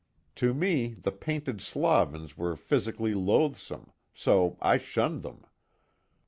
[0.37, 5.45] To me the painted slovens were physically loathsome, so I shunned them.